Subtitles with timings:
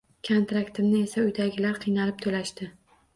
[0.27, 2.69] Kontraktimni esa uydagilar qiynalib to‘lashdi.